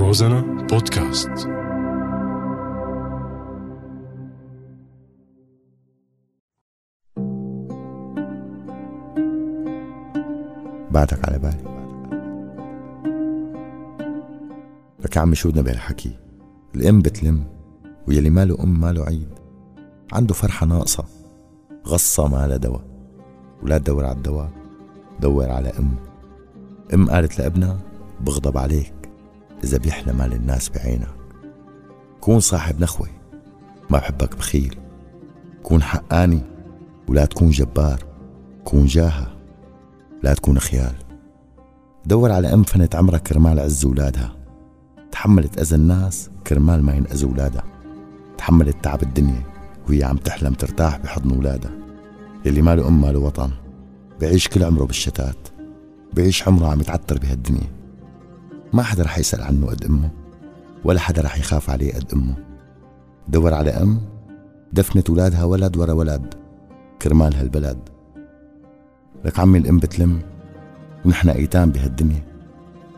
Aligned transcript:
روزانا 0.00 0.40
بودكاست. 0.40 1.28
بعدك 10.90 11.28
على 11.28 11.38
بالي 11.38 11.90
لك 15.04 15.16
عمي 15.18 15.34
شو 15.34 15.48
بدنا 15.48 15.62
بهالحكي؟ 15.62 16.18
الأم 16.74 17.02
بتلم 17.02 17.44
ويلي 18.08 18.30
ماله 18.30 18.62
أم 18.62 18.80
ماله 18.80 19.04
عيد. 19.04 19.28
عنده 20.12 20.34
فرحة 20.34 20.66
ناقصة 20.66 21.04
غصة 21.86 22.28
ما 22.28 22.46
لها 22.46 22.56
دواء 22.56 22.84
ولا 23.62 23.78
تدور 23.78 24.04
على 24.04 24.16
الدواء 24.16 24.50
دور 25.20 25.50
على 25.50 25.68
أم. 25.68 25.94
أم 26.94 27.10
قالت 27.10 27.38
لابنها 27.38 27.78
بغضب 28.20 28.58
عليك. 28.58 28.99
إذا 29.64 29.78
بيحلى 29.78 30.12
مال 30.12 30.32
الناس 30.32 30.68
بعينك. 30.68 31.14
كون 32.20 32.40
صاحب 32.40 32.80
نخوة 32.80 33.08
ما 33.90 33.98
بحبك 33.98 34.36
بخيل. 34.36 34.78
كون 35.62 35.82
حقاني 35.82 36.40
ولا 37.08 37.24
تكون 37.24 37.50
جبار. 37.50 38.04
كون 38.64 38.86
جاهة 38.86 39.36
لا 40.22 40.34
تكون 40.34 40.58
خيال. 40.58 40.94
دور 42.06 42.32
على 42.32 42.54
أم 42.54 42.62
فنت 42.62 42.96
عمرك 42.96 43.22
كرمال 43.22 43.60
عز 43.60 43.84
ولادها 43.84 44.36
تحملت 45.12 45.58
أذى 45.58 45.76
الناس 45.76 46.30
كرمال 46.46 46.82
ما 46.82 46.94
ينأذوا 46.94 47.30
ولادها 47.30 47.64
تحملت 48.38 48.84
تعب 48.84 49.02
الدنيا 49.02 49.42
وهي 49.88 50.04
عم 50.04 50.16
تحلم 50.16 50.54
ترتاح 50.54 50.98
بحضن 50.98 51.38
ولادها 51.38 51.70
يلي 52.44 52.62
ماله 52.62 52.88
أم 52.88 53.00
ماله 53.00 53.18
وطن. 53.18 53.50
بعيش 54.20 54.48
كل 54.48 54.64
عمره 54.64 54.84
بالشتات. 54.84 55.48
بعيش 56.12 56.48
عمره 56.48 56.66
عم 56.66 56.80
يتعتر 56.80 57.18
بهالدنيا. 57.18 57.79
ما 58.72 58.82
حدا 58.82 59.02
رح 59.02 59.18
يسأل 59.18 59.42
عنه 59.42 59.66
قد 59.66 59.84
أمه 59.84 60.10
ولا 60.84 61.00
حدا 61.00 61.22
رح 61.22 61.38
يخاف 61.38 61.70
عليه 61.70 61.94
قد 61.94 62.12
أمه. 62.12 62.34
دور 63.28 63.54
على 63.54 63.70
أم 63.70 64.00
دفنت 64.72 65.10
ولادها 65.10 65.44
ولد 65.44 65.76
ورا 65.76 65.92
ولد 65.92 66.34
كرمال 67.02 67.34
هالبلد. 67.34 67.78
لك 69.24 69.38
عمي 69.38 69.58
الأم 69.58 69.78
بتلم 69.78 70.22
ونحن 71.04 71.28
أيتام 71.28 71.70
بهالدنيا 71.70 72.22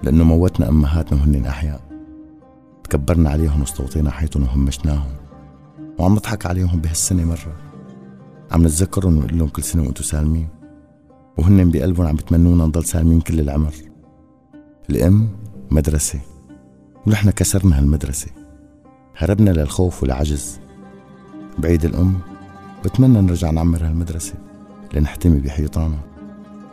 لأنه 0.03 0.25
موتنا 0.25 0.69
أمهاتنا 0.69 1.21
وهن 1.21 1.47
أحياء. 1.47 1.81
تكبرنا 2.85 3.31
عليهم 3.31 3.61
واستوطينا 3.61 4.11
حياتهم 4.11 4.43
وهمشناهم 4.43 5.11
وعم 5.99 6.13
نضحك 6.13 6.47
عليهم 6.47 6.81
بهالسنة 6.81 7.25
مرة. 7.25 7.57
عم 8.53 8.63
نتذكرهم 8.63 9.17
ونقول 9.17 9.39
لهم 9.39 9.49
كل 9.49 9.63
سنة 9.63 9.83
وأنتم 9.83 10.05
سالمين. 10.05 10.49
وهن 11.39 11.71
بقلبهم 11.71 12.07
عم 12.07 12.17
بتمنونا 12.17 12.67
نضل 12.67 12.85
سالمين 12.85 13.21
كل 13.21 13.41
العمر. 13.41 13.75
الأم 14.91 15.29
مدرسة. 15.73 16.21
ونحن 17.07 17.31
كسرنا 17.31 17.79
هالمدرسة. 17.79 18.31
هربنا 19.17 19.51
للخوف 19.51 20.03
والعجز. 20.03 20.59
بعيد 21.59 21.85
الأم 21.85 22.19
بتمنى 22.85 23.21
نرجع 23.21 23.51
نعمر 23.51 23.87
هالمدرسة 23.87 24.35
لنحتمي 24.95 25.41
بحيطانها 25.41 26.01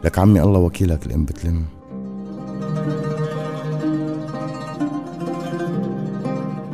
لك 0.04 0.20
عمي 0.20 0.42
الله 0.42 0.60
وكيلك 0.60 1.06
الأم 1.06 1.26
بتلم. 1.26 1.66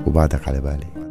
وبعدك 0.07 0.47
على 0.47 0.61
بالي. 0.61 1.04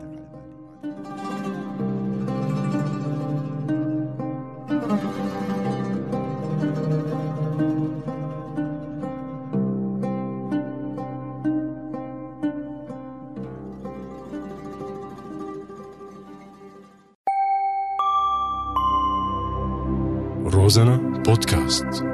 روزانا 20.54 20.97
بودكاست. 20.97 22.04